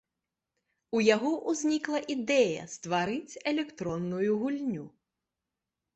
[0.99, 4.85] У яго ўзнікла ідэя стварыць электронную гульню.